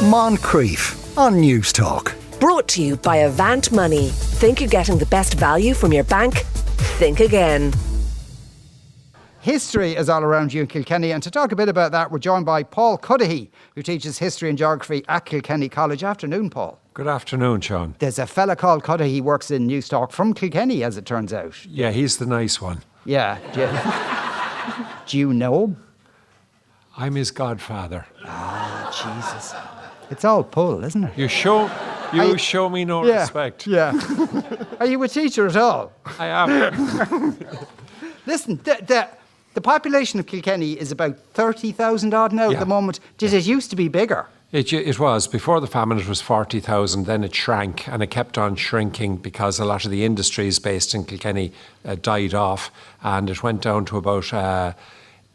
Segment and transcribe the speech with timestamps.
[0.00, 2.14] Moncrieff on Newstalk.
[2.40, 4.08] Brought to you by Avant Money.
[4.08, 6.38] Think you're getting the best value from your bank?
[6.96, 7.74] Think again.
[9.42, 12.18] History is all around you in Kilkenny, and to talk a bit about that, we're
[12.18, 16.02] joined by Paul Cuddihy, who teaches history and geography at Kilkenny College.
[16.02, 16.80] Afternoon, Paul.
[16.94, 17.94] Good afternoon, Sean.
[17.98, 21.66] There's a fella called Cuddihy, he works in Newstalk from Kilkenny, as it turns out.
[21.66, 22.82] Yeah, he's the nice one.
[23.04, 23.38] Yeah.
[23.52, 25.84] Do you, do you know him?
[26.96, 28.06] I'm his godfather.
[28.24, 29.54] Ah, Jesus.
[30.10, 31.16] It's all pull, isn't it?
[31.16, 31.70] You show
[32.12, 33.20] you I- show me no yeah.
[33.20, 33.66] respect.
[33.66, 33.92] Yeah.
[34.80, 35.92] Are you a teacher at all?
[36.18, 37.36] I am.
[38.26, 39.08] Listen, the, the,
[39.54, 43.00] the population of Kilkenny is about 30,000 odd now at the moment.
[43.18, 44.26] Did it used to be bigger?
[44.52, 45.98] It, it was before the famine.
[45.98, 47.06] It was forty thousand.
[47.06, 50.92] Then it shrank, and it kept on shrinking because a lot of the industries based
[50.92, 51.52] in Kilkenny
[51.84, 54.72] uh, died off, and it went down to about uh,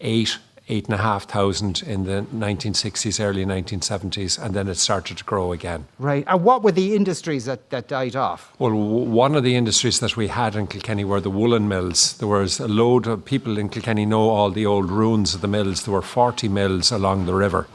[0.01, 0.37] eight,
[0.67, 5.23] eight and a half thousand in the 1960s, early 1970s, and then it started to
[5.23, 5.85] grow again.
[5.99, 6.23] Right.
[6.27, 8.51] And what were the industries that, that died off?
[8.57, 12.17] Well, w- one of the industries that we had in Kilkenny were the woolen mills.
[12.17, 15.47] There was a load of people in Kilkenny know all the old ruins of the
[15.47, 15.83] mills.
[15.83, 17.67] There were 40 mills along the river,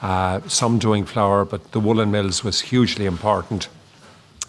[0.00, 3.68] uh, some doing flour, but the woolen mills was hugely important.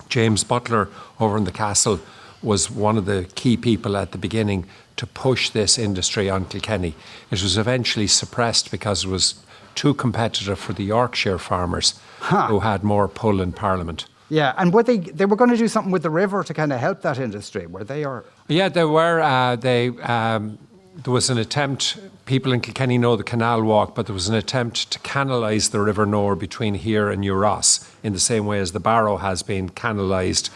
[0.08, 0.88] James Butler
[1.20, 2.00] over in the castle
[2.42, 6.96] was one of the key people at the beginning to push this industry on Kilkenny.
[7.32, 9.36] It was eventually suppressed because it was
[9.76, 14.06] too competitive for the Yorkshire farmers who had more pull in Parliament.
[14.30, 16.72] Yeah, and were they they were going to do something with the river to kind
[16.72, 17.66] of help that industry?
[17.66, 19.22] Were they or Yeah, there were.
[19.22, 20.60] Uh, they um,
[21.04, 21.98] there was an attempt.
[22.26, 25.80] People in Kilkenny know the canal walk, but there was an attempt to canalise the
[25.80, 29.42] River Nore between here and New Ross in the same way as the Barrow has
[29.42, 30.50] been canalised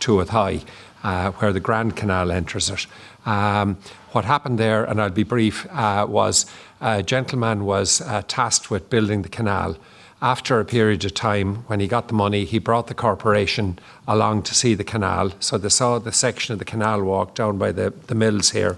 [0.00, 0.64] to Athy,
[1.02, 2.86] uh, where the Grand Canal enters it.
[3.26, 3.78] Um,
[4.12, 6.46] what happened there, and I'll be brief, uh, was
[6.80, 9.76] a gentleman was uh, tasked with building the canal.
[10.22, 14.42] After a period of time, when he got the money, he brought the corporation along
[14.44, 15.32] to see the canal.
[15.40, 18.76] So they saw the section of the canal walk down by the, the mills here.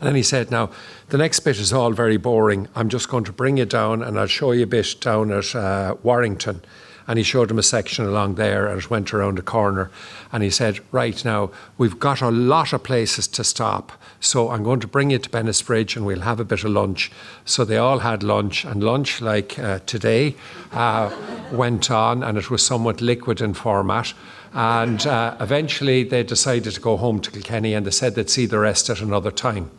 [0.00, 0.70] And then he said, Now,
[1.08, 2.68] the next bit is all very boring.
[2.74, 5.54] I'm just going to bring you down and I'll show you a bit down at
[5.54, 6.62] uh, Warrington.
[7.06, 9.90] And he showed him a section along there and it went around a corner.
[10.32, 13.92] And he said, Right now, we've got a lot of places to stop.
[14.20, 17.10] So I'm going to bring you to Bennettsbridge and we'll have a bit of lunch.
[17.44, 18.64] So they all had lunch.
[18.64, 20.36] And lunch, like uh, today,
[20.72, 21.10] uh,
[21.50, 24.14] went on and it was somewhat liquid in format.
[24.54, 28.46] And uh, eventually they decided to go home to Kilkenny and they said they'd see
[28.46, 29.70] the rest at another time.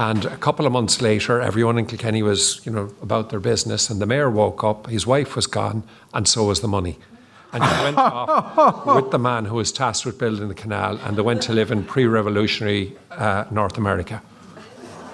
[0.00, 3.90] And a couple of months later, everyone in Kilkenny was, you know, about their business.
[3.90, 5.82] And the mayor woke up, his wife was gone,
[6.14, 6.98] and so was the money.
[7.52, 11.18] And he went off with the man who was tasked with building the canal, and
[11.18, 14.22] they went to live in pre-revolutionary uh, North America.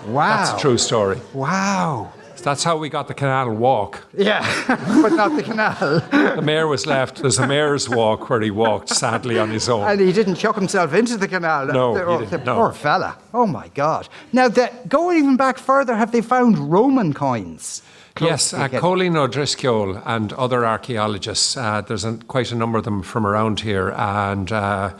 [0.06, 0.36] wow?
[0.36, 1.20] That's a true story.
[1.34, 2.12] Wow.
[2.42, 4.06] That's how we got the canal walk.
[4.16, 4.42] Yeah,
[5.02, 6.00] but not the canal.
[6.36, 7.22] The mayor was left.
[7.22, 9.88] There's a mayor's walk where he walked sadly on his own.
[9.88, 11.66] and he didn't chuck himself into the canal.
[11.66, 12.54] No, the, he oh, didn't, the no.
[12.56, 13.18] poor fella.
[13.34, 14.08] Oh my God!
[14.32, 17.82] Now, the, going even back further, have they found Roman coins?
[18.20, 18.68] Yes, uh?
[18.68, 23.26] Cóilín Ó Drisceoil and other archaeologists, uh, there's a, quite a number of them from
[23.26, 24.94] around here, and uh,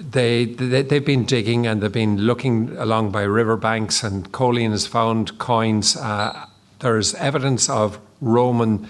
[0.00, 4.86] they, they, they've been digging and they've been looking along by riverbanks, and Cóilín has
[4.86, 5.96] found coins.
[5.96, 6.46] Uh,
[6.80, 8.88] there's evidence of Roman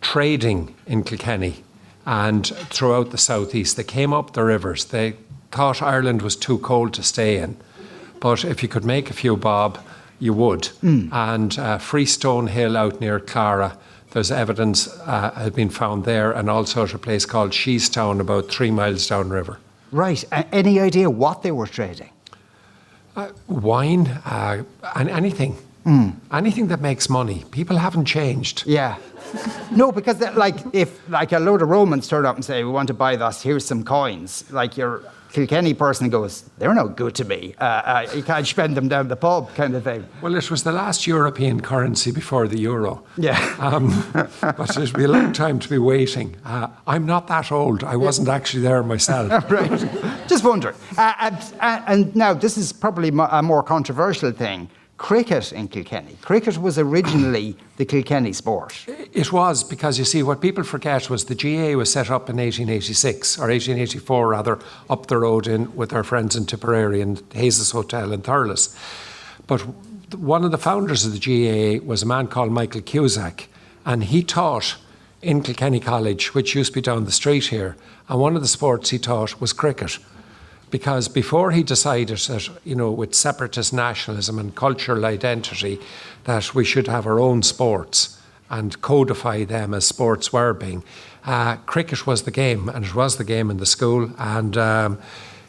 [0.00, 1.62] trading in Kilkenny
[2.06, 3.76] and throughout the southeast.
[3.76, 4.86] They came up the rivers.
[4.86, 5.16] They
[5.50, 7.56] thought Ireland was too cold to stay in.
[8.20, 9.78] But if you could make a few bob,
[10.18, 10.70] you would.
[11.12, 13.78] And uh, Freestone Hill out near Clara,
[14.10, 18.50] there's evidence uh, had been found there, and also at a place called Sheestown, about
[18.50, 19.58] three miles downriver.
[19.90, 20.24] Right.
[20.32, 22.10] A- any idea what they were trading?
[23.16, 24.62] Uh, wine uh,
[24.94, 25.56] and anything.
[26.30, 27.46] Anything that makes money.
[27.50, 28.64] People haven't changed.
[28.66, 28.96] Yeah.
[29.70, 32.88] no, because like if like a load of Romans turn up and say we want
[32.88, 34.44] to buy this, here's some coins.
[34.50, 35.02] Like your
[35.32, 37.54] Kilkenny person goes, they're no good to me.
[37.60, 40.06] Uh, uh, you can't spend them down the pub, kind of thing.
[40.22, 43.02] Well, it was the last European currency before the euro.
[43.16, 43.38] Yeah.
[43.58, 46.36] Um, but it'll be a long time to be waiting.
[46.44, 47.84] Uh, I'm not that old.
[47.84, 49.50] I wasn't actually there myself.
[49.50, 49.70] right.
[50.28, 50.76] Just wondering.
[50.96, 54.70] Uh, and, uh, and now this is probably a more controversial thing.
[54.98, 56.18] Cricket in Kilkenny.
[56.22, 58.84] Cricket was originally the Kilkenny sport.
[59.12, 62.36] It was because you see what people forget was the GAA was set up in
[62.36, 64.58] 1886 or 1884 rather
[64.90, 68.76] up the road in with our friends in Tipperary and Hayes Hotel in Thurles.
[69.46, 69.60] But
[70.16, 73.48] one of the founders of the GAA was a man called Michael Cusack,
[73.86, 74.76] and he taught
[75.22, 77.76] in Kilkenny College, which used to be down the street here.
[78.08, 79.98] And one of the sports he taught was cricket
[80.70, 85.78] because before he decided that, you know, with separatist nationalism and cultural identity,
[86.24, 88.20] that we should have our own sports,
[88.50, 90.82] and codify them as sports were being.
[91.24, 94.10] Uh, cricket was the game, and it was the game in the school.
[94.18, 94.98] And um,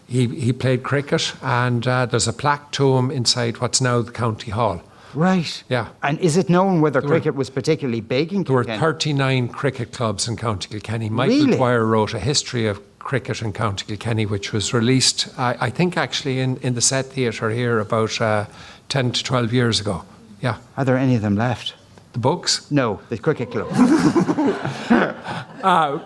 [0.07, 4.11] he, he played cricket, and uh, there's a plaque to him inside what's now the
[4.11, 4.81] county hall.
[5.13, 5.63] Right.
[5.69, 5.89] Yeah.
[6.03, 9.91] And is it known whether were- cricket was particularly big in There were 39 cricket
[9.91, 11.09] clubs in County Kilkenny.
[11.09, 11.57] Michael Really?
[11.57, 15.97] Dwyer wrote a history of cricket in County Kilkenny, which was released, I, I think,
[15.97, 18.45] actually in, in the set theatre here about uh,
[18.89, 20.03] 10 to 12 years ago.
[20.41, 20.57] Yeah.
[20.77, 21.73] Are there any of them left?
[22.13, 22.69] The books?
[22.71, 23.69] No, the cricket club.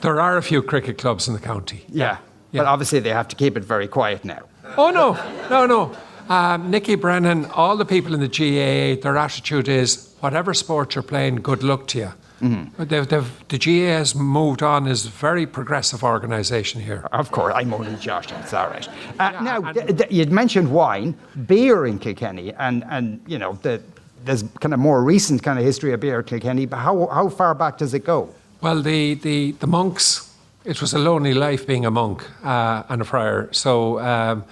[0.00, 1.84] There are a few cricket clubs in the county.
[1.88, 2.18] yeah.
[2.52, 2.62] Yeah.
[2.62, 4.40] But obviously they have to keep it very quiet now.
[4.78, 5.12] Oh, no,
[5.50, 5.94] no, no.
[6.28, 11.02] Um, Nicky Brennan, all the people in the GAA, their attitude is whatever sport you're
[11.02, 12.12] playing, good luck to you.
[12.42, 12.84] Mm-hmm.
[12.84, 17.06] They've, they've, the GAA has moved on, as a very progressive organisation here.
[17.12, 18.38] Of course, I'm only joshing.
[18.38, 18.86] It's all right.
[19.18, 21.16] Uh, Yeah, now, th- th- you'd mentioned wine,
[21.46, 23.82] beer in Kilkenny, and, and you know, the,
[24.24, 27.28] there's kind of more recent kind of history of beer in Kilkenny, but how, how
[27.28, 28.32] far back does it go?
[28.60, 30.32] Well, the, the, the monks,
[30.64, 33.48] it was a lonely life being a monk uh, and a friar.
[33.52, 34.44] So um,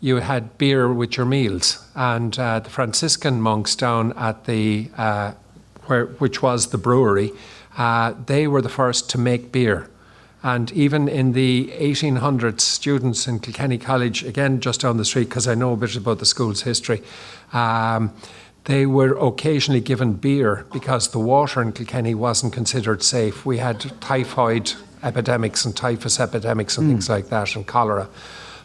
[0.00, 1.86] you had beer with your meals.
[1.94, 5.32] And uh, the Franciscan monks down at the, uh,
[5.86, 7.32] where, which was the brewery,
[7.76, 9.88] uh, they were the first to make beer.
[10.42, 15.46] And even in the 1800s, students in Kilkenny College, again just down the street, because
[15.46, 17.02] I know a bit about the school's history,
[17.52, 18.12] um,
[18.64, 23.44] they were occasionally given beer because the water in Kilkenny wasn't considered safe.
[23.44, 28.08] We had typhoid epidemics and typhus epidemics and things like that, and cholera.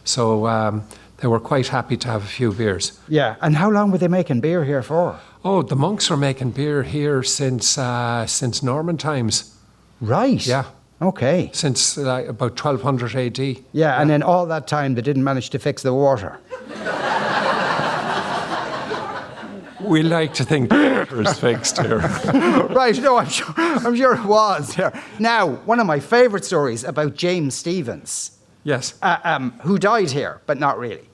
[0.04, 0.84] So um,
[1.18, 2.98] they were quite happy to have a few beers.
[3.08, 5.18] Yeah, and how long were they making beer here for?
[5.44, 9.54] Oh, the monks were making beer here since uh, since Norman times,
[10.00, 10.46] Right.
[10.46, 10.64] Yeah.
[11.00, 11.50] Okay.
[11.52, 13.38] since uh, about 1200 AD.
[13.72, 16.38] Yeah, and then all that time they didn't manage to fix the water.
[19.80, 21.98] We like to think water is fixed here.
[22.74, 24.76] right, no, I'm sure, I'm sure it was.
[24.76, 24.90] Yeah.
[25.20, 28.35] Now, one of my favourite stories about James Stephens,
[28.66, 28.94] yes.
[29.00, 31.08] uh, um, who died here, but not really.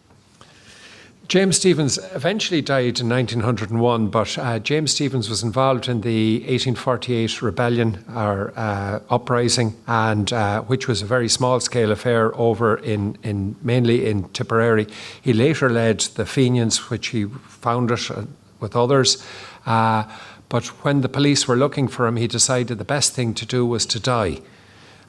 [1.29, 7.41] James Stephens eventually died in 1901, but uh, James Stephens was involved in the 1848
[7.41, 13.57] rebellion or uh, uprising, and uh, which was a very small-scale affair over in, in
[13.63, 14.87] mainly in Tipperary.
[15.23, 18.25] He later led the Fenians, which he founded uh,
[18.61, 19.25] with others.
[19.65, 20.05] Uh,
[20.49, 23.65] but when the police were looking for him, he decided the best thing to do
[23.65, 24.41] was to die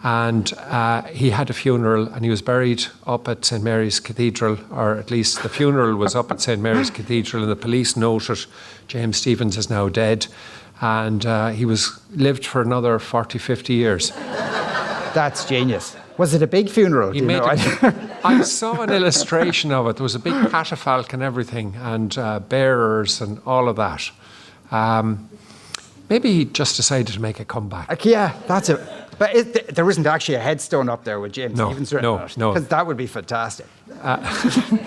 [0.03, 4.57] and uh, he had a funeral and he was buried up at St Mary's Cathedral,
[4.69, 8.45] or at least the funeral was up at St Mary's Cathedral, and the police noted
[8.87, 10.27] James Stephens is now dead,
[10.81, 14.11] and uh, he was lived for another 40, 50 years.
[15.13, 15.95] That's genius.
[16.17, 17.11] Was it a big funeral?
[17.11, 17.49] He made know?
[17.51, 17.95] it-
[18.25, 19.95] I saw an illustration of it.
[19.97, 24.11] There was a big catafalque and everything, and uh, bearers and all of that.
[24.71, 25.29] Um,
[26.09, 27.89] maybe he just decided to make a comeback.
[27.89, 28.79] Like, yeah, that's it.
[29.17, 32.03] But is, th- there isn't actually a headstone up there with James No, Stephens written
[32.03, 32.37] no, on it.
[32.37, 32.53] no.
[32.53, 33.67] Because that would be fantastic.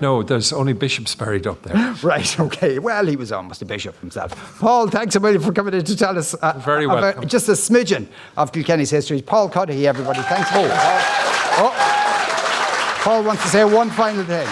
[0.00, 1.94] No, there's only bishops buried up there.
[2.02, 2.78] Right, okay.
[2.78, 4.58] Well, he was almost a bishop himself.
[4.58, 7.52] Paul, thanks a million for coming in to tell us uh, Very about just a
[7.52, 8.06] smidgen
[8.36, 9.22] of Kilkenny's history.
[9.22, 10.20] Paul Cuddihy, everybody.
[10.22, 10.50] Thanks.
[10.52, 10.68] Oh.
[11.58, 13.00] oh.
[13.02, 14.48] Paul wants to say one final thing.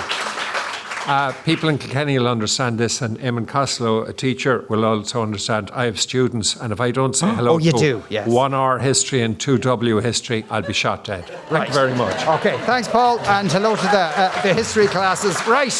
[1.06, 5.70] Uh, people in Kilkenny will understand this, and Eamon Costello, a teacher, will also understand.
[5.74, 8.28] I have students, and if I don't say hello Oh, you to do, yes.
[8.28, 11.24] one R history and two W history, I'll be shot dead.
[11.26, 11.68] Thank Right.
[11.68, 12.24] you very much.
[12.26, 15.34] Okay, thanks, Paul, and hello to the, uh, the history classes.
[15.46, 15.72] Right.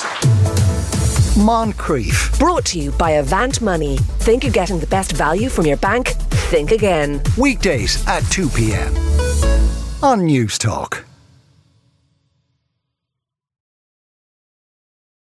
[1.39, 2.39] Moncrieff.
[2.39, 3.97] Brought to you by Avant Money.
[4.19, 6.09] Think you're getting the best value from your bank?
[6.51, 7.23] Think again.
[7.39, 8.95] Weekdays at 2 p.m.
[10.03, 11.05] on Newstalk.